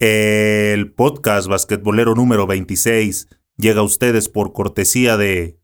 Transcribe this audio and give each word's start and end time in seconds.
El 0.00 0.92
podcast 0.92 1.48
basquetbolero 1.48 2.14
número 2.14 2.46
26 2.46 3.28
llega 3.56 3.80
a 3.80 3.82
ustedes 3.82 4.28
por 4.28 4.52
cortesía 4.52 5.16
de... 5.16 5.58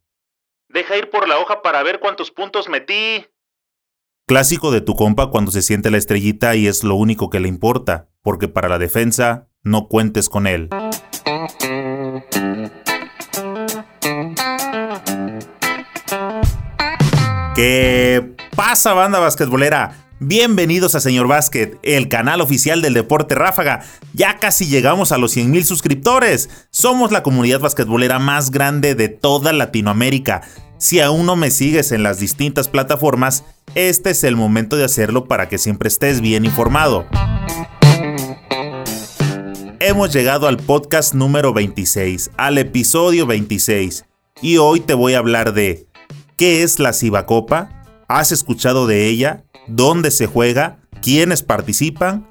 Deja 0.68 0.96
ir 0.96 1.08
por 1.08 1.28
la 1.28 1.38
hoja 1.38 1.62
para 1.62 1.80
ver 1.84 2.00
cuántos 2.00 2.32
puntos 2.32 2.68
metí. 2.68 3.26
Clásico 4.26 4.72
de 4.72 4.80
tu 4.80 4.96
compa 4.96 5.30
cuando 5.30 5.52
se 5.52 5.62
siente 5.62 5.92
la 5.92 5.98
estrellita 5.98 6.56
y 6.56 6.66
es 6.66 6.82
lo 6.82 6.96
único 6.96 7.30
que 7.30 7.38
le 7.38 7.46
importa, 7.46 8.08
porque 8.22 8.48
para 8.48 8.68
la 8.68 8.80
defensa 8.80 9.46
no 9.62 9.86
cuentes 9.86 10.28
con 10.28 10.48
él. 10.48 10.68
¿Qué 17.54 18.34
pasa 18.56 18.94
banda 18.94 19.20
basquetbolera? 19.20 20.03
Bienvenidos 20.26 20.94
a 20.94 21.00
Señor 21.00 21.28
Básquet, 21.28 21.78
el 21.82 22.08
canal 22.08 22.40
oficial 22.40 22.80
del 22.80 22.94
deporte 22.94 23.34
ráfaga. 23.34 23.84
Ya 24.14 24.38
casi 24.38 24.64
llegamos 24.64 25.12
a 25.12 25.18
los 25.18 25.36
100.000 25.36 25.64
suscriptores. 25.64 26.48
Somos 26.70 27.12
la 27.12 27.22
comunidad 27.22 27.60
basquetbolera 27.60 28.18
más 28.18 28.50
grande 28.50 28.94
de 28.94 29.10
toda 29.10 29.52
Latinoamérica. 29.52 30.40
Si 30.78 30.98
aún 30.98 31.26
no 31.26 31.36
me 31.36 31.50
sigues 31.50 31.92
en 31.92 32.02
las 32.02 32.20
distintas 32.20 32.68
plataformas, 32.68 33.44
este 33.74 34.12
es 34.12 34.24
el 34.24 34.34
momento 34.34 34.76
de 34.76 34.84
hacerlo 34.84 35.26
para 35.26 35.50
que 35.50 35.58
siempre 35.58 35.88
estés 35.88 36.22
bien 36.22 36.46
informado. 36.46 37.04
Hemos 39.78 40.10
llegado 40.10 40.48
al 40.48 40.56
podcast 40.56 41.12
número 41.12 41.52
26, 41.52 42.30
al 42.38 42.56
episodio 42.56 43.26
26, 43.26 44.06
y 44.40 44.56
hoy 44.56 44.80
te 44.80 44.94
voy 44.94 45.12
a 45.12 45.18
hablar 45.18 45.52
de 45.52 45.86
¿qué 46.38 46.62
es 46.62 46.78
la 46.78 46.94
Cibacopa? 46.94 47.68
¿Has 48.08 48.32
escuchado 48.32 48.86
de 48.86 49.06
ella? 49.06 49.44
Dónde 49.66 50.10
se 50.10 50.26
juega, 50.26 50.78
quiénes 51.02 51.42
participan. 51.42 52.28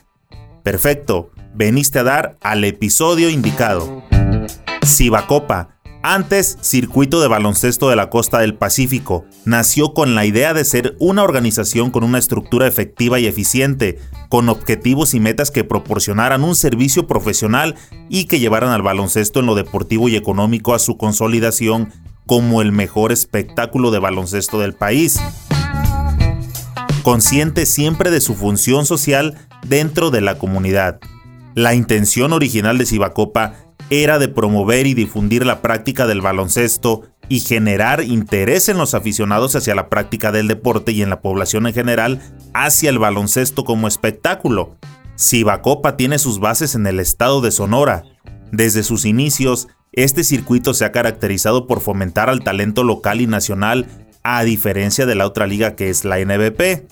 Perfecto, 0.64 1.32
veniste 1.54 2.00
a 2.00 2.04
dar 2.04 2.38
al 2.42 2.64
episodio 2.64 3.30
indicado. 3.30 4.04
Cibacopa, 4.86 5.80
antes 6.02 6.58
Circuito 6.61 7.22
de 7.22 7.30
Baloncesto 7.30 7.89
de 7.89 7.95
la 7.95 8.09
Costa 8.09 8.39
del 8.39 8.56
Pacífico, 8.56 9.26
nació 9.45 9.94
con 9.94 10.16
la 10.16 10.26
idea 10.26 10.54
de 10.54 10.66
ser 10.66 10.95
una 11.00 11.23
organización 11.23 11.92
con 11.92 12.04
una 12.04 12.20
estructura 12.20 12.67
efectiva 12.67 13.20
y 13.20 13.26
eficiente, 13.26 14.00
con 14.28 14.50
objetivos 14.50 15.14
y 15.14 15.20
metas 15.20 15.50
que 15.50 15.64
proporcionaran 15.64 16.44
un 16.44 16.56
servicio 16.56 17.08
profesional 17.08 17.76
y 18.09 18.26
que 18.26 18.39
llevaran 18.39 18.72
al 18.72 18.81
baloncesto 18.81 19.39
en 19.39 19.45
lo 19.45 19.56
deportivo 19.56 20.09
y 20.09 20.17
económico 20.17 20.73
a 20.73 20.80
su 20.80 20.98
consolidación 20.98 21.94
como 22.26 22.61
el 22.61 22.72
mejor 22.72 23.11
espectáculo 23.11 23.92
de 23.92 24.00
baloncesto 24.00 24.59
del 24.59 24.73
país 24.73 25.20
consciente 27.04 27.66
siempre 27.66 28.09
de 28.09 28.22
su 28.22 28.34
función 28.34 28.86
social 28.86 29.38
dentro 29.68 30.09
de 30.09 30.22
la 30.22 30.38
comunidad. 30.38 31.00
La 31.54 31.76
intención 31.76 32.34
original 32.34 32.80
de 32.80 32.86
Cibacopa 32.86 33.54
era 33.90 34.18
de 34.18 34.30
promover 34.30 34.88
y 34.88 34.95
difundir 34.95 35.45
la 35.45 35.62
práctica 35.62 36.08
del 36.08 36.22
baloncesto 36.22 37.04
y 37.30 37.42
generar 37.42 38.04
interés 38.04 38.70
en 38.70 38.78
los 38.78 38.94
aficionados 38.94 39.56
hacia 39.56 39.76
la 39.76 39.90
práctica 39.90 40.32
del 40.32 40.48
deporte 40.48 40.94
y 40.94 41.02
en 41.02 41.10
la 41.10 41.22
población 41.22 41.68
en 41.68 41.73
general 41.73 42.22
hacia 42.54 42.90
el 42.90 43.00
baloncesto 43.00 43.66
como 43.66 43.88
espectáculo. 43.88 44.78
Cibacopa 45.20 45.95
tiene 45.95 46.17
sus 46.17 46.40
bases 46.40 46.73
en 46.73 46.88
el 46.88 47.00
estado 47.00 47.42
de 47.42 47.52
Sonora. 47.52 48.04
Desde 48.52 48.84
sus 48.84 49.06
inicios, 49.06 49.67
este 49.92 50.23
circuito 50.23 50.73
se 50.73 50.86
ha 50.86 50.92
caracterizado 50.92 51.67
por 51.67 51.82
fomentar 51.82 52.30
al 52.30 52.44
talento 52.44 52.84
local 52.84 53.22
y 53.22 53.28
nacional 53.28 53.86
a 54.24 54.44
diferencia 54.44 55.06
de 55.06 55.16
la 55.16 55.28
otra 55.28 55.48
liga 55.48 55.76
que 55.76 55.90
es 55.90 56.06
la 56.06 56.18
NBP. 56.18 56.88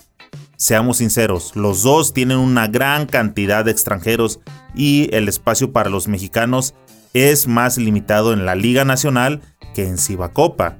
Seamos 0.56 0.98
sinceros, 0.98 1.56
los 1.56 1.82
dos 1.82 2.12
tienen 2.12 2.38
una 2.38 2.68
gran 2.68 3.06
cantidad 3.06 3.64
de 3.64 3.72
extranjeros 3.72 4.40
y 4.74 5.08
el 5.12 5.28
espacio 5.28 5.72
para 5.72 5.90
los 5.90 6.06
mexicanos 6.06 6.74
es 7.14 7.46
más 7.46 7.78
limitado 7.78 8.32
en 8.32 8.46
la 8.46 8.54
Liga 8.54 8.84
Nacional 8.84 9.42
que 9.74 9.86
en 9.86 9.98
Cibacopa. 9.98 10.76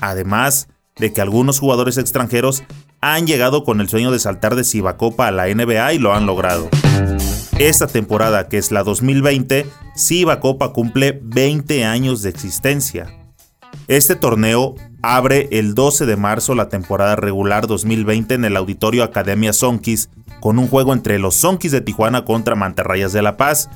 Además 0.00 0.68
de 0.96 1.12
que 1.12 1.20
algunos 1.20 1.58
jugadores 1.58 1.98
extranjeros 1.98 2.62
han 3.00 3.26
llegado 3.26 3.64
con 3.64 3.80
el 3.80 3.88
sueño 3.88 4.10
de 4.10 4.18
saltar 4.18 4.54
de 4.54 4.64
Cibacopa 4.64 5.26
a 5.26 5.30
la 5.30 5.46
NBA 5.46 5.94
y 5.94 5.98
lo 5.98 6.14
han 6.14 6.26
logrado. 6.26 6.68
Esta 7.58 7.86
temporada, 7.86 8.48
que 8.48 8.58
es 8.58 8.70
la 8.70 8.82
2020, 8.82 9.66
Cibacopa 9.96 10.72
cumple 10.72 11.20
20 11.22 11.84
años 11.84 12.22
de 12.22 12.30
existencia. 12.30 13.06
Este 13.86 14.16
torneo 14.16 14.74
abre 15.02 15.48
el 15.52 15.74
12 15.74 16.06
de 16.06 16.16
marzo 16.16 16.54
la 16.54 16.68
temporada 16.68 17.16
regular 17.16 17.66
2020 17.66 18.34
en 18.34 18.44
el 18.44 18.56
Auditorio 18.56 19.02
Academia 19.04 19.52
Sonkis 19.52 20.10
con 20.40 20.58
un 20.58 20.68
juego 20.68 20.92
entre 20.92 21.18
los 21.18 21.36
Sonkis 21.36 21.72
de 21.72 21.80
Tijuana 21.80 22.24
contra 22.24 22.54
Mantarrayas 22.54 23.12
de 23.12 23.22
La 23.22 23.36
Paz 23.36 23.70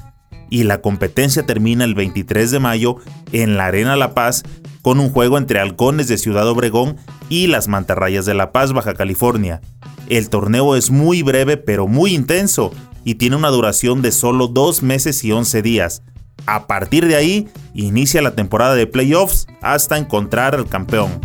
y 0.50 0.64
la 0.64 0.80
competencia 0.80 1.46
termina 1.46 1.84
el 1.84 1.94
23 1.94 2.50
de 2.50 2.60
mayo 2.60 2.96
en 3.32 3.56
la 3.56 3.66
Arena 3.66 3.96
La 3.96 4.14
Paz 4.14 4.42
con 4.82 5.00
un 5.00 5.10
juego 5.10 5.38
entre 5.38 5.60
Halcones 5.60 6.08
de 6.08 6.18
Ciudad 6.18 6.48
Obregón 6.48 6.96
y 7.28 7.46
las 7.46 7.68
Mantarrayas 7.68 8.26
de 8.26 8.34
La 8.34 8.52
Paz, 8.52 8.72
Baja 8.72 8.94
California. 8.94 9.60
El 10.08 10.28
torneo 10.28 10.76
es 10.76 10.90
muy 10.90 11.22
breve 11.22 11.56
pero 11.56 11.86
muy 11.86 12.14
intenso 12.14 12.72
y 13.04 13.14
tiene 13.14 13.36
una 13.36 13.48
duración 13.48 14.02
de 14.02 14.12
solo 14.12 14.48
dos 14.48 14.82
meses 14.82 15.24
y 15.24 15.32
11 15.32 15.62
días 15.62 16.02
a 16.46 16.66
partir 16.66 17.06
de 17.06 17.16
ahí, 17.16 17.48
inicia 17.74 18.22
la 18.22 18.34
temporada 18.34 18.74
de 18.74 18.86
playoffs 18.86 19.46
hasta 19.60 19.98
encontrar 19.98 20.54
al 20.54 20.68
campeón. 20.68 21.20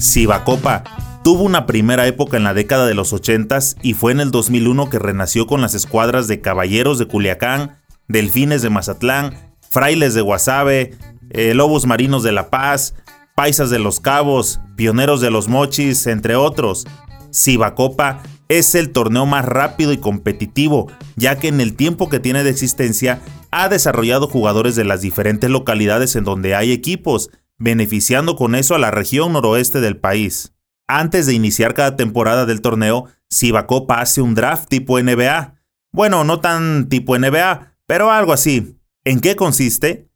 Cibacopa 0.00 0.84
tuvo 1.22 1.42
una 1.42 1.66
primera 1.66 2.06
época 2.06 2.36
en 2.36 2.44
la 2.44 2.54
década 2.54 2.86
de 2.86 2.94
los 2.94 3.12
80 3.12 3.58
y 3.82 3.94
fue 3.94 4.12
en 4.12 4.20
el 4.20 4.30
2001 4.30 4.88
que 4.88 4.98
renació 4.98 5.46
con 5.46 5.60
las 5.60 5.74
escuadras 5.74 6.28
de 6.28 6.40
Caballeros 6.40 6.98
de 6.98 7.06
Culiacán, 7.06 7.78
Delfines 8.08 8.62
de 8.62 8.70
Mazatlán, 8.70 9.34
Frailes 9.60 10.14
de 10.14 10.22
Guasave, 10.22 10.96
eh, 11.30 11.54
Lobos 11.54 11.86
Marinos 11.86 12.22
de 12.22 12.32
La 12.32 12.50
Paz, 12.50 12.94
Paisas 13.34 13.70
de 13.70 13.78
los 13.78 14.00
Cabos, 14.00 14.60
Pioneros 14.76 15.20
de 15.20 15.30
los 15.30 15.48
Mochis, 15.48 16.06
entre 16.06 16.36
otros. 16.36 16.86
Cibacopa 17.32 18.22
es 18.50 18.74
el 18.74 18.90
torneo 18.90 19.26
más 19.26 19.44
rápido 19.44 19.92
y 19.92 19.98
competitivo, 19.98 20.90
ya 21.14 21.38
que 21.38 21.46
en 21.46 21.60
el 21.60 21.76
tiempo 21.76 22.08
que 22.08 22.18
tiene 22.18 22.42
de 22.42 22.50
existencia 22.50 23.22
ha 23.52 23.68
desarrollado 23.68 24.26
jugadores 24.26 24.74
de 24.74 24.84
las 24.84 25.00
diferentes 25.02 25.48
localidades 25.48 26.16
en 26.16 26.24
donde 26.24 26.56
hay 26.56 26.72
equipos, 26.72 27.30
beneficiando 27.58 28.34
con 28.34 28.56
eso 28.56 28.74
a 28.74 28.80
la 28.80 28.90
región 28.90 29.32
noroeste 29.32 29.80
del 29.80 29.98
país. 29.98 30.52
Antes 30.88 31.26
de 31.26 31.34
iniciar 31.34 31.74
cada 31.74 31.94
temporada 31.94 32.44
del 32.44 32.60
torneo, 32.60 33.06
Cibacopa 33.32 34.00
hace 34.00 34.20
un 34.20 34.34
draft 34.34 34.68
tipo 34.68 35.00
NBA. 35.00 35.54
Bueno, 35.92 36.24
no 36.24 36.40
tan 36.40 36.88
tipo 36.88 37.16
NBA, 37.16 37.76
pero 37.86 38.10
algo 38.10 38.32
así. 38.32 38.80
¿En 39.04 39.20
qué 39.20 39.36
consiste? 39.36 40.09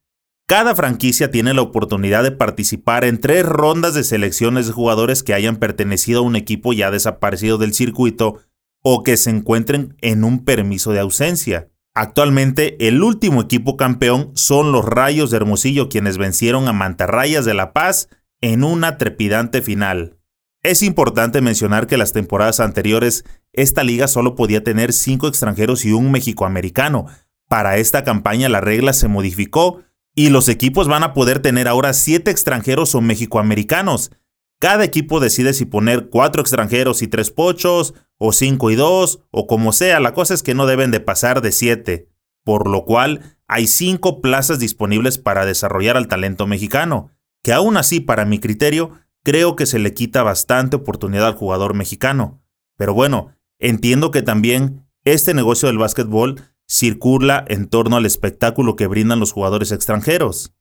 Cada 0.46 0.74
franquicia 0.74 1.30
tiene 1.30 1.54
la 1.54 1.62
oportunidad 1.62 2.22
de 2.22 2.30
participar 2.30 3.06
en 3.06 3.18
tres 3.18 3.46
rondas 3.46 3.94
de 3.94 4.04
selecciones 4.04 4.66
de 4.66 4.74
jugadores 4.74 5.22
que 5.22 5.32
hayan 5.32 5.56
pertenecido 5.56 6.20
a 6.20 6.22
un 6.22 6.36
equipo 6.36 6.74
ya 6.74 6.90
desaparecido 6.90 7.56
del 7.56 7.72
circuito 7.72 8.40
o 8.82 9.02
que 9.02 9.16
se 9.16 9.30
encuentren 9.30 9.96
en 10.02 10.22
un 10.22 10.44
permiso 10.44 10.92
de 10.92 11.00
ausencia. 11.00 11.70
Actualmente, 11.94 12.76
el 12.86 13.02
último 13.02 13.40
equipo 13.40 13.78
campeón 13.78 14.32
son 14.34 14.70
los 14.70 14.84
Rayos 14.84 15.30
de 15.30 15.38
Hermosillo, 15.38 15.88
quienes 15.88 16.18
vencieron 16.18 16.68
a 16.68 16.74
Mantarrayas 16.74 17.46
de 17.46 17.54
La 17.54 17.72
Paz 17.72 18.10
en 18.42 18.64
una 18.64 18.98
trepidante 18.98 19.62
final. 19.62 20.18
Es 20.62 20.82
importante 20.82 21.40
mencionar 21.40 21.86
que 21.86 21.96
las 21.96 22.12
temporadas 22.12 22.60
anteriores, 22.60 23.24
esta 23.54 23.82
liga 23.82 24.08
solo 24.08 24.34
podía 24.34 24.62
tener 24.62 24.92
cinco 24.92 25.28
extranjeros 25.28 25.86
y 25.86 25.92
un 25.92 26.10
mexicoamericano. 26.10 27.06
Para 27.48 27.78
esta 27.78 28.04
campaña 28.04 28.50
la 28.50 28.60
regla 28.60 28.92
se 28.92 29.08
modificó 29.08 29.82
y 30.14 30.30
los 30.30 30.48
equipos 30.48 30.88
van 30.88 31.02
a 31.02 31.12
poder 31.12 31.40
tener 31.40 31.68
ahora 31.68 31.92
siete 31.92 32.30
extranjeros 32.30 32.94
o 32.94 33.00
mexicoamericanos. 33.00 34.12
Cada 34.60 34.84
equipo 34.84 35.20
decide 35.20 35.52
si 35.52 35.64
poner 35.64 36.08
cuatro 36.08 36.40
extranjeros 36.40 37.02
y 37.02 37.08
tres 37.08 37.30
pochos, 37.30 37.94
o 38.18 38.32
cinco 38.32 38.70
y 38.70 38.76
dos, 38.76 39.20
o 39.30 39.46
como 39.46 39.72
sea, 39.72 40.00
la 40.00 40.14
cosa 40.14 40.34
es 40.34 40.42
que 40.42 40.54
no 40.54 40.66
deben 40.66 40.90
de 40.90 41.00
pasar 41.00 41.42
de 41.42 41.52
siete, 41.52 42.08
por 42.44 42.68
lo 42.68 42.84
cual 42.84 43.36
hay 43.48 43.66
cinco 43.66 44.20
plazas 44.20 44.58
disponibles 44.58 45.18
para 45.18 45.44
desarrollar 45.44 45.96
al 45.96 46.08
talento 46.08 46.46
mexicano, 46.46 47.10
que 47.42 47.52
aún 47.52 47.76
así, 47.76 48.00
para 48.00 48.24
mi 48.24 48.38
criterio, 48.38 48.92
creo 49.22 49.56
que 49.56 49.66
se 49.66 49.78
le 49.78 49.94
quita 49.94 50.22
bastante 50.22 50.76
oportunidad 50.76 51.26
al 51.26 51.34
jugador 51.34 51.74
mexicano. 51.74 52.42
Pero 52.76 52.94
bueno, 52.94 53.34
entiendo 53.58 54.10
que 54.10 54.22
también 54.22 54.86
este 55.04 55.34
negocio 55.34 55.68
del 55.68 55.78
básquetbol 55.78 56.40
circula 56.68 57.44
en 57.48 57.68
torno 57.68 57.96
al 57.96 58.06
espectáculo 58.06 58.76
que 58.76 58.86
brindan 58.86 59.20
los 59.20 59.32
jugadores 59.32 59.72
extranjeros. 59.72 60.54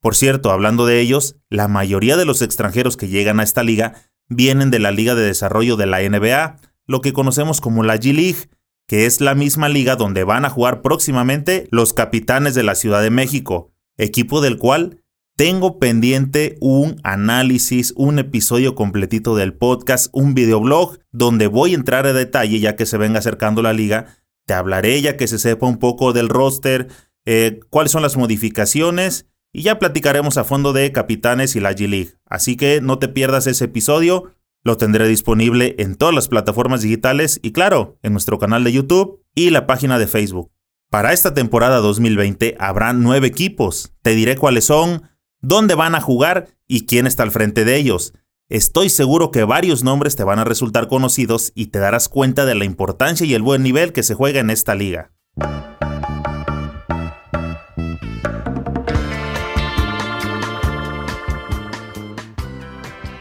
Por 0.00 0.16
cierto, 0.16 0.50
hablando 0.50 0.86
de 0.86 1.00
ellos, 1.00 1.36
la 1.50 1.68
mayoría 1.68 2.16
de 2.16 2.24
los 2.24 2.40
extranjeros 2.42 2.96
que 2.96 3.08
llegan 3.08 3.40
a 3.40 3.42
esta 3.42 3.62
liga 3.62 3.94
vienen 4.28 4.70
de 4.70 4.78
la 4.78 4.90
Liga 4.92 5.14
de 5.14 5.22
Desarrollo 5.22 5.76
de 5.76 5.86
la 5.86 6.00
NBA, 6.00 6.56
lo 6.86 7.00
que 7.00 7.12
conocemos 7.12 7.60
como 7.60 7.82
la 7.82 7.96
G-League, 7.96 8.48
que 8.86 9.06
es 9.06 9.20
la 9.20 9.34
misma 9.34 9.68
liga 9.68 9.96
donde 9.96 10.24
van 10.24 10.44
a 10.44 10.50
jugar 10.50 10.82
próximamente 10.82 11.68
los 11.70 11.92
capitanes 11.92 12.54
de 12.54 12.62
la 12.62 12.74
Ciudad 12.74 13.02
de 13.02 13.10
México, 13.10 13.70
equipo 13.98 14.40
del 14.40 14.56
cual 14.56 15.02
tengo 15.36 15.78
pendiente 15.78 16.56
un 16.60 17.00
análisis, 17.02 17.94
un 17.96 18.18
episodio 18.18 18.74
completito 18.74 19.36
del 19.36 19.54
podcast, 19.54 20.08
un 20.12 20.34
videoblog, 20.34 20.98
donde 21.12 21.46
voy 21.46 21.72
a 21.72 21.76
entrar 21.76 22.06
a 22.06 22.12
detalle 22.12 22.60
ya 22.60 22.76
que 22.76 22.84
se 22.84 22.98
venga 22.98 23.20
acercando 23.20 23.62
la 23.62 23.72
liga 23.72 24.18
te 24.50 24.54
hablaré 24.54 25.00
ya 25.00 25.16
que 25.16 25.28
se 25.28 25.38
sepa 25.38 25.68
un 25.68 25.78
poco 25.78 26.12
del 26.12 26.28
roster, 26.28 26.88
eh, 27.24 27.60
cuáles 27.70 27.92
son 27.92 28.02
las 28.02 28.16
modificaciones 28.16 29.28
y 29.52 29.62
ya 29.62 29.78
platicaremos 29.78 30.38
a 30.38 30.42
fondo 30.42 30.72
de 30.72 30.90
Capitanes 30.90 31.54
y 31.54 31.60
la 31.60 31.70
G-League. 31.70 32.16
Así 32.26 32.56
que 32.56 32.80
no 32.80 32.98
te 32.98 33.06
pierdas 33.06 33.46
ese 33.46 33.66
episodio, 33.66 34.34
lo 34.64 34.76
tendré 34.76 35.06
disponible 35.06 35.76
en 35.78 35.94
todas 35.94 36.12
las 36.12 36.26
plataformas 36.26 36.82
digitales 36.82 37.38
y 37.44 37.52
claro, 37.52 37.96
en 38.02 38.10
nuestro 38.10 38.40
canal 38.40 38.64
de 38.64 38.72
YouTube 38.72 39.24
y 39.36 39.50
la 39.50 39.68
página 39.68 40.00
de 40.00 40.08
Facebook. 40.08 40.50
Para 40.90 41.12
esta 41.12 41.32
temporada 41.32 41.76
2020 41.76 42.56
habrá 42.58 42.92
nueve 42.92 43.28
equipos. 43.28 43.94
Te 44.02 44.16
diré 44.16 44.36
cuáles 44.36 44.64
son, 44.64 45.02
dónde 45.40 45.76
van 45.76 45.94
a 45.94 46.00
jugar 46.00 46.48
y 46.66 46.86
quién 46.86 47.06
está 47.06 47.22
al 47.22 47.30
frente 47.30 47.64
de 47.64 47.76
ellos. 47.76 48.14
Estoy 48.50 48.88
seguro 48.88 49.30
que 49.30 49.44
varios 49.44 49.84
nombres 49.84 50.16
te 50.16 50.24
van 50.24 50.40
a 50.40 50.44
resultar 50.44 50.88
conocidos 50.88 51.52
y 51.54 51.66
te 51.66 51.78
darás 51.78 52.08
cuenta 52.08 52.44
de 52.44 52.56
la 52.56 52.64
importancia 52.64 53.24
y 53.24 53.34
el 53.34 53.42
buen 53.42 53.62
nivel 53.62 53.92
que 53.92 54.02
se 54.02 54.14
juega 54.14 54.40
en 54.40 54.50
esta 54.50 54.74
liga. 54.74 55.12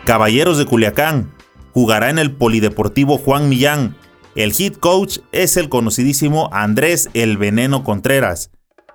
Caballeros 0.03 0.57
de 0.57 0.65
Culiacán 0.65 1.31
jugará 1.73 2.09
en 2.09 2.17
el 2.17 2.31
Polideportivo 2.35 3.19
Juan 3.19 3.49
Millán. 3.49 3.95
El 4.33 4.51
head 4.57 4.73
coach 4.77 5.19
es 5.31 5.57
el 5.57 5.69
conocidísimo 5.69 6.49
Andrés 6.51 7.07
El 7.13 7.37
Veneno 7.37 7.83
Contreras. 7.83 8.49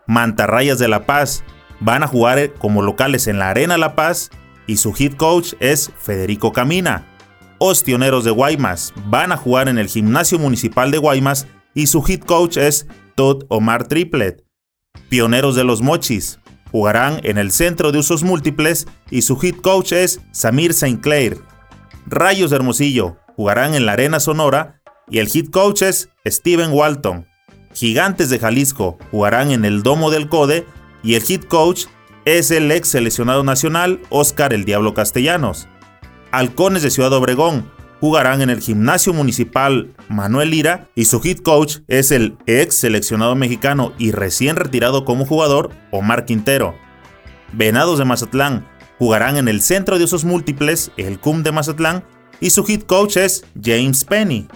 Mantarrayas 0.08 0.80
de 0.80 0.88
La 0.88 1.06
Paz 1.06 1.44
van 1.78 2.02
a 2.02 2.08
jugar 2.08 2.54
como 2.54 2.82
locales 2.82 3.28
en 3.28 3.38
la 3.38 3.50
Arena 3.50 3.78
La 3.78 3.94
Paz 3.94 4.32
y 4.66 4.76
su 4.76 4.94
head 4.98 5.14
coach 5.14 5.54
es 5.60 5.90
Federico 5.98 6.52
Camina. 6.52 7.06
Ostioneros 7.58 8.24
de 8.24 8.30
Guaymas 8.30 8.92
van 9.06 9.32
a 9.32 9.36
jugar 9.36 9.68
en 9.68 9.78
el 9.78 9.88
Gimnasio 9.88 10.38
Municipal 10.38 10.90
de 10.90 10.98
Guaymas 10.98 11.46
y 11.74 11.86
su 11.86 12.04
head 12.06 12.20
coach 12.20 12.56
es 12.56 12.86
Todd 13.14 13.44
Omar 13.48 13.86
Triplet. 13.86 14.44
Pioneros 15.08 15.56
de 15.56 15.64
los 15.64 15.82
Mochis 15.82 16.40
jugarán 16.70 17.20
en 17.22 17.38
el 17.38 17.52
Centro 17.52 17.92
de 17.92 17.98
Usos 17.98 18.22
Múltiples 18.22 18.86
y 19.10 19.22
su 19.22 19.38
head 19.40 19.56
coach 19.56 19.92
es 19.92 20.20
Samir 20.32 20.72
St. 20.72 21.00
Clair. 21.00 21.38
Rayos 22.06 22.50
de 22.50 22.56
Hermosillo 22.56 23.16
jugarán 23.36 23.74
en 23.74 23.86
la 23.86 23.92
Arena 23.92 24.20
Sonora 24.20 24.80
y 25.08 25.18
el 25.18 25.28
head 25.32 25.50
coach 25.50 25.82
es 25.82 26.08
Steven 26.26 26.72
Walton. 26.72 27.26
Gigantes 27.72 28.30
de 28.30 28.38
Jalisco 28.38 28.98
jugarán 29.10 29.50
en 29.50 29.64
el 29.64 29.82
Domo 29.82 30.10
del 30.10 30.28
Code 30.28 30.66
y 31.02 31.14
el 31.14 31.22
head 31.28 31.42
coach 31.42 31.86
es 32.24 32.50
el 32.50 32.70
ex 32.70 32.88
seleccionado 32.88 33.44
nacional 33.44 34.00
Oscar 34.08 34.52
el 34.52 34.64
Diablo 34.64 34.94
Castellanos. 34.94 35.68
Halcones 36.30 36.82
de 36.82 36.90
Ciudad 36.90 37.12
Obregón 37.12 37.70
jugarán 38.00 38.40
en 38.40 38.50
el 38.50 38.60
Gimnasio 38.60 39.12
Municipal 39.12 39.94
Manuel 40.08 40.50
Lira 40.50 40.88
y 40.94 41.04
su 41.04 41.20
head 41.22 41.38
coach 41.38 41.78
es 41.88 42.10
el 42.10 42.36
ex 42.46 42.76
seleccionado 42.76 43.34
mexicano 43.34 43.92
y 43.98 44.12
recién 44.12 44.56
retirado 44.56 45.04
como 45.04 45.26
jugador 45.26 45.70
Omar 45.90 46.24
Quintero. 46.24 46.74
Venados 47.52 47.98
de 47.98 48.04
Mazatlán 48.04 48.66
jugarán 48.98 49.36
en 49.36 49.48
el 49.48 49.60
Centro 49.60 49.98
de 49.98 50.04
Usos 50.04 50.24
Múltiples, 50.24 50.90
el 50.96 51.18
CUM 51.18 51.42
de 51.42 51.52
Mazatlán, 51.52 52.04
y 52.40 52.50
su 52.50 52.64
head 52.68 52.82
coach 52.82 53.16
es 53.16 53.44
James 53.62 54.04
Penny. 54.04 54.48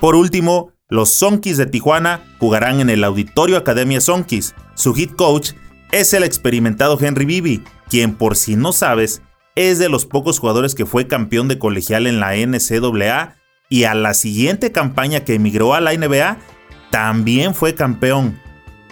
Por 0.00 0.14
último, 0.14 0.72
los 0.88 1.10
Sonkis 1.10 1.56
de 1.56 1.66
Tijuana 1.66 2.22
jugarán 2.38 2.80
en 2.80 2.90
el 2.90 3.04
Auditorio 3.04 3.56
Academia 3.56 4.00
Sonkis. 4.00 4.54
Su 4.74 4.96
head 4.96 5.10
coach 5.10 5.52
es 5.92 6.14
el 6.14 6.22
experimentado 6.22 6.98
Henry 7.00 7.24
Bibi, 7.24 7.62
quien 7.88 8.14
por 8.14 8.36
si 8.36 8.56
no 8.56 8.72
sabes, 8.72 9.22
es 9.56 9.78
de 9.78 9.88
los 9.88 10.06
pocos 10.06 10.38
jugadores 10.38 10.74
que 10.74 10.86
fue 10.86 11.06
campeón 11.06 11.48
de 11.48 11.58
colegial 11.58 12.06
en 12.06 12.20
la 12.20 12.34
NCAA 12.34 13.36
y 13.68 13.84
a 13.84 13.94
la 13.94 14.14
siguiente 14.14 14.72
campaña 14.72 15.20
que 15.20 15.34
emigró 15.34 15.74
a 15.74 15.80
la 15.80 15.92
NBA 15.92 16.38
también 16.90 17.54
fue 17.54 17.74
campeón. 17.74 18.40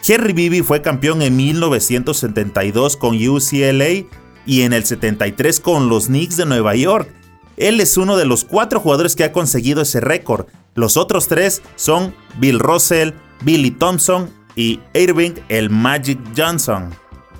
Henry 0.06 0.32
Bibi 0.32 0.62
fue 0.62 0.82
campeón 0.82 1.22
en 1.22 1.36
1972 1.36 2.96
con 2.96 3.16
UCLA 3.16 4.06
y 4.46 4.62
en 4.62 4.72
el 4.72 4.84
73 4.84 5.60
con 5.60 5.88
los 5.88 6.06
Knicks 6.06 6.36
de 6.36 6.46
Nueva 6.46 6.74
York. 6.76 7.12
Él 7.56 7.80
es 7.80 7.96
uno 7.96 8.16
de 8.16 8.24
los 8.24 8.44
cuatro 8.44 8.78
jugadores 8.78 9.16
que 9.16 9.24
ha 9.24 9.32
conseguido 9.32 9.82
ese 9.82 10.00
récord. 10.00 10.46
Los 10.74 10.96
otros 10.96 11.26
tres 11.26 11.60
son 11.74 12.14
Bill 12.38 12.60
Russell, 12.60 13.10
Billy 13.42 13.72
Thompson 13.72 14.30
y 14.58 14.80
Irving 14.92 15.34
el 15.48 15.70
Magic 15.70 16.18
Johnson. 16.36 16.90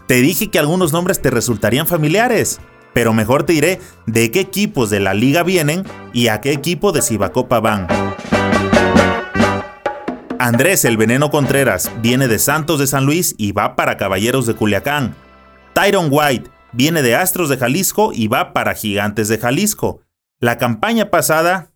Te 0.06 0.23
dije 0.23 0.50
que 0.50 0.61
algunos 0.61 0.93
nombres 0.93 1.20
te 1.20 1.31
resultarían 1.31 1.88
familiares, 1.88 2.61
pero 2.94 3.12
mejor 3.12 3.43
te 3.43 3.55
diré 3.55 3.81
de 4.06 4.31
qué 4.31 4.38
equipos 4.38 4.88
de 4.88 5.00
la 5.00 5.15
liga 5.15 5.43
vienen 5.43 5.82
y 6.12 6.29
a 6.29 6.41
qué 6.41 6.53
equipo 6.53 6.93
de 6.93 7.03
Cibacopa 7.03 7.59
van. 7.59 7.88
Andrés 10.38 10.85
el 10.85 10.97
Veneno 10.97 11.29
Contreras 11.32 11.91
viene 12.00 12.29
de 12.29 12.38
Santos 12.38 12.79
de 12.79 12.87
San 12.87 13.05
Luis 13.05 13.35
y 13.37 13.50
va 13.50 13.75
para 13.75 13.97
Caballeros 13.97 14.47
de 14.47 14.55
Culiacán. 14.55 15.17
Tyron 15.73 16.06
White 16.12 16.49
viene 16.73 17.03
de 17.03 17.17
Astros 17.17 17.49
de 17.49 17.56
Jalisco 17.56 18.12
y 18.15 18.29
va 18.29 18.53
para 18.53 18.75
Gigantes 18.75 19.26
de 19.26 19.38
Jalisco. 19.38 20.03
La 20.38 20.56
campaña 20.56 21.11
pasada, 21.11 21.73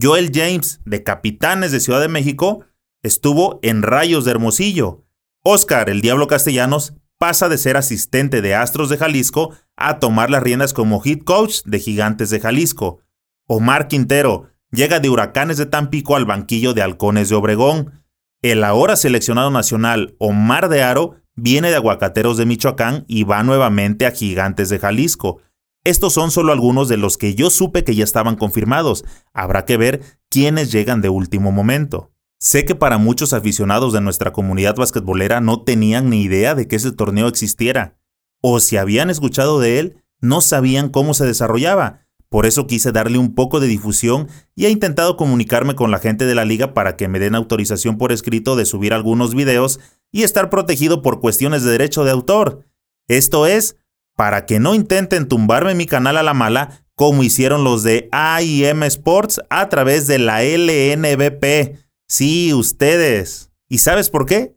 Joel 0.00 0.30
James 0.32 0.78
de 0.84 1.02
Capitanes 1.02 1.72
de 1.72 1.80
Ciudad 1.80 2.00
de 2.00 2.08
México 2.08 2.64
estuvo 3.02 3.58
en 3.62 3.82
Rayos 3.82 4.24
de 4.24 4.32
Hermosillo. 4.32 5.04
Oscar, 5.42 5.90
el 5.90 6.00
Diablo 6.00 6.26
Castellanos, 6.26 6.94
pasa 7.18 7.48
de 7.48 7.58
ser 7.58 7.76
asistente 7.76 8.42
de 8.42 8.54
Astros 8.54 8.88
de 8.88 8.98
Jalisco 8.98 9.54
a 9.76 9.98
tomar 9.98 10.30
las 10.30 10.42
riendas 10.42 10.72
como 10.72 11.02
head 11.04 11.20
coach 11.20 11.62
de 11.64 11.78
Gigantes 11.78 12.30
de 12.30 12.40
Jalisco. 12.40 13.00
Omar 13.46 13.88
Quintero 13.88 14.48
llega 14.70 15.00
de 15.00 15.08
Huracanes 15.08 15.56
de 15.56 15.66
Tampico 15.66 16.16
al 16.16 16.24
banquillo 16.24 16.74
de 16.74 16.82
Halcones 16.82 17.28
de 17.28 17.36
Obregón. 17.36 18.02
El 18.42 18.64
ahora 18.64 18.96
seleccionado 18.96 19.50
nacional 19.50 20.14
Omar 20.18 20.68
de 20.68 20.82
Aro 20.82 21.16
viene 21.34 21.70
de 21.70 21.76
Aguacateros 21.76 22.36
de 22.36 22.46
Michoacán 22.46 23.04
y 23.06 23.24
va 23.24 23.42
nuevamente 23.42 24.06
a 24.06 24.10
Gigantes 24.10 24.68
de 24.68 24.78
Jalisco. 24.78 25.40
Estos 25.84 26.14
son 26.14 26.32
solo 26.32 26.52
algunos 26.52 26.88
de 26.88 26.96
los 26.96 27.16
que 27.16 27.34
yo 27.34 27.48
supe 27.48 27.84
que 27.84 27.94
ya 27.94 28.02
estaban 28.02 28.34
confirmados. 28.34 29.04
Habrá 29.32 29.64
que 29.64 29.76
ver 29.76 30.02
quiénes 30.28 30.72
llegan 30.72 31.00
de 31.00 31.08
último 31.08 31.52
momento. 31.52 32.10
Sé 32.38 32.64
que 32.64 32.74
para 32.74 32.98
muchos 32.98 33.32
aficionados 33.32 33.92
de 33.92 34.00
nuestra 34.00 34.32
comunidad 34.32 34.76
basquetbolera 34.76 35.40
no 35.40 35.62
tenían 35.62 36.10
ni 36.10 36.22
idea 36.22 36.54
de 36.54 36.68
que 36.68 36.76
ese 36.76 36.92
torneo 36.92 37.28
existiera, 37.28 37.98
o 38.42 38.60
si 38.60 38.76
habían 38.76 39.08
escuchado 39.08 39.58
de 39.58 39.78
él, 39.78 40.04
no 40.20 40.40
sabían 40.40 40.90
cómo 40.90 41.14
se 41.14 41.24
desarrollaba. 41.24 42.06
Por 42.28 42.44
eso 42.44 42.66
quise 42.66 42.92
darle 42.92 43.18
un 43.18 43.34
poco 43.34 43.60
de 43.60 43.68
difusión 43.68 44.28
y 44.54 44.66
he 44.66 44.70
intentado 44.70 45.16
comunicarme 45.16 45.74
con 45.74 45.90
la 45.90 45.98
gente 45.98 46.26
de 46.26 46.34
la 46.34 46.44
liga 46.44 46.74
para 46.74 46.96
que 46.96 47.08
me 47.08 47.18
den 47.18 47.34
autorización 47.34 47.98
por 47.98 48.12
escrito 48.12 48.56
de 48.56 48.66
subir 48.66 48.92
algunos 48.92 49.34
videos 49.34 49.80
y 50.12 50.24
estar 50.24 50.50
protegido 50.50 51.02
por 51.02 51.20
cuestiones 51.20 51.62
de 51.62 51.70
derecho 51.70 52.04
de 52.04 52.10
autor. 52.10 52.66
Esto 53.08 53.46
es, 53.46 53.76
para 54.16 54.44
que 54.44 54.58
no 54.58 54.74
intenten 54.74 55.28
tumbarme 55.28 55.74
mi 55.74 55.86
canal 55.86 56.16
a 56.16 56.22
la 56.22 56.34
mala 56.34 56.86
como 56.94 57.22
hicieron 57.22 57.62
los 57.62 57.82
de 57.82 58.08
AIM 58.10 58.82
Sports 58.84 59.40
a 59.50 59.68
través 59.68 60.06
de 60.06 60.18
la 60.18 60.42
LNBP 60.42 61.85
Sí, 62.08 62.52
ustedes. 62.54 63.50
¿Y 63.68 63.78
sabes 63.78 64.10
por 64.10 64.26
qué? 64.26 64.56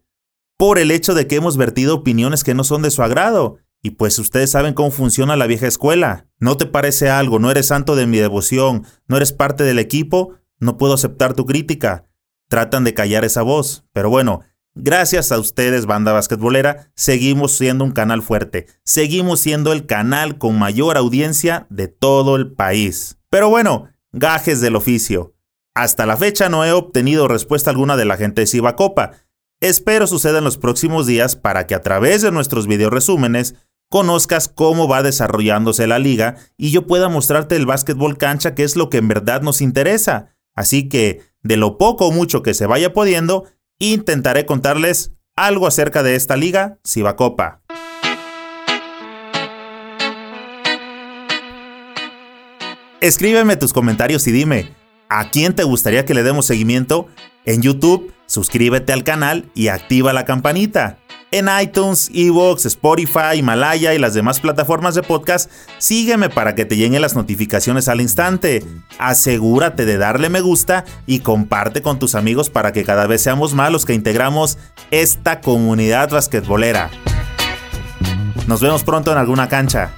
Por 0.58 0.78
el 0.78 0.92
hecho 0.92 1.14
de 1.14 1.26
que 1.26 1.36
hemos 1.36 1.58
vertido 1.58 1.96
opiniones 1.96 2.44
que 2.44 2.54
no 2.54 2.64
son 2.64 2.82
de 2.82 2.92
su 2.92 3.02
agrado. 3.02 3.58
Y 3.82 3.92
pues 3.92 4.20
ustedes 4.20 4.52
saben 4.52 4.74
cómo 4.74 4.92
funciona 4.92 5.36
la 5.36 5.48
vieja 5.48 5.66
escuela. 5.66 6.28
¿No 6.40 6.58
te 6.58 6.66
parece 6.66 7.10
algo? 7.10 7.40
¿No 7.40 7.50
eres 7.50 7.68
santo 7.68 7.96
de 7.96 8.08
mi 8.08 8.18
devoción? 8.18 8.86
¿No 9.08 9.18
eres 9.18 9.32
parte 9.32 9.64
del 9.64 9.80
equipo? 9.80 10.34
No 10.60 10.78
puedo 10.78 10.94
aceptar 10.94 11.34
tu 11.34 11.46
crítica. 11.46 12.06
Tratan 12.50 12.84
de 12.84 12.94
callar 12.94 13.24
esa 13.24 13.42
voz. 13.42 13.86
Pero 13.94 14.10
bueno, 14.10 14.42
gracias 14.76 15.32
a 15.32 15.40
ustedes, 15.40 15.86
banda 15.86 16.12
basquetbolera, 16.12 16.92
seguimos 16.96 17.54
siendo 17.54 17.86
un 17.86 17.92
canal 17.92 18.22
fuerte. 18.22 18.68
Seguimos 18.84 19.40
siendo 19.40 19.72
el 19.72 19.86
canal 19.86 20.38
con 20.38 20.60
mayor 20.60 20.98
audiencia 20.98 21.66
de 21.70 21.88
todo 21.88 22.36
el 22.36 22.52
país. 22.52 23.18
Pero 23.30 23.50
bueno, 23.50 23.88
gajes 24.12 24.60
del 24.62 24.76
oficio. 24.76 25.34
Hasta 25.76 26.06
la 26.06 26.18
fecha 26.18 26.50
no 26.50 26.66
he 26.66 26.72
obtenido 26.72 27.28
respuesta 27.28 27.70
alguna 27.70 27.96
de 27.96 28.06
la 28.06 28.18
gente 28.18 28.42
de 28.42 28.48
Cibacopa. 28.48 29.12
Espero 29.62 30.08
suceda 30.08 30.40
en 30.40 30.44
los 30.44 30.58
próximos 30.58 31.06
días 31.06 31.36
para 31.36 31.68
que 31.68 31.76
a 31.76 31.82
través 31.82 32.22
de 32.22 32.32
nuestros 32.32 32.68
video 32.68 32.90
resúmenes 32.90 33.56
conozcas 33.90 34.48
cómo 34.48 34.88
va 34.88 35.04
desarrollándose 35.04 35.88
la 35.88 36.00
liga 36.00 36.36
y 36.58 36.72
yo 36.72 36.88
pueda 36.88 37.10
mostrarte 37.10 37.56
el 37.56 37.66
básquetbol 37.66 38.18
cancha 38.18 38.56
que 38.56 38.64
es 38.64 38.76
lo 38.76 38.90
que 38.90 38.98
en 38.98 39.08
verdad 39.08 39.42
nos 39.42 39.62
interesa. 39.62 40.36
Así 40.56 40.90
que, 40.90 41.22
de 41.44 41.58
lo 41.58 41.78
poco 41.78 42.08
o 42.08 42.12
mucho 42.12 42.42
que 42.44 42.54
se 42.54 42.66
vaya 42.66 42.94
pudiendo, 42.94 43.46
intentaré 43.80 44.46
contarles 44.46 45.14
algo 45.36 45.68
acerca 45.68 46.04
de 46.04 46.16
esta 46.16 46.36
liga 46.36 46.80
Cibacopa. 46.86 47.62
Escríbeme 53.02 53.56
tus 53.56 53.72
comentarios 53.72 54.28
y 54.28 54.34
dime, 54.34 54.74
¿A 55.12 55.32
quién 55.32 55.56
te 55.56 55.64
gustaría 55.64 56.06
que 56.06 56.14
le 56.14 56.22
demos 56.22 56.46
seguimiento? 56.46 57.08
En 57.44 57.64
YouTube, 57.64 58.14
suscríbete 58.28 58.94
al 58.94 59.04
canal 59.04 59.50
y 59.56 59.70
activa 59.70 60.14
la 60.14 60.24
campanita. 60.24 61.00
en 61.32 61.48
iTunes, 61.62 62.10
Evox, 62.14 62.66
Spotify, 62.66 63.38
Himalaya 63.38 63.94
y 63.94 64.00
las 64.00 64.16
demás 64.16 64.40
plataformas 64.40 64.96
de 64.96 65.04
podcast, 65.04 65.50
sígueme 65.78 66.30
para 66.30 66.54
que 66.56 66.66
te 66.66 66.76
lleguen 66.76 67.02
las 67.02 67.16
notificaciones 67.16 67.88
al 67.88 68.02
instante. 68.02 68.64
Asegúrate 69.00 69.86
de 69.86 69.98
darle 69.98 70.30
me 70.30 70.42
gusta 70.42 70.86
y 71.08 71.20
comparte 71.20 71.82
con 71.82 71.98
tus 71.98 72.14
amigos 72.14 72.52
para 72.52 72.72
que 72.72 72.84
cada 72.84 73.08
vez 73.08 73.22
seamos 73.24 73.56
más 73.56 73.72
los 73.72 73.86
que 73.86 73.94
integramos 73.94 74.60
esta 74.92 75.42
comunidad 75.42 76.10
basquetbolera. 76.10 76.92
Nos 78.48 78.62
vemos 78.62 78.84
pronto 78.84 79.12
en 79.12 79.18
alguna 79.18 79.50
cancha. 79.50 79.92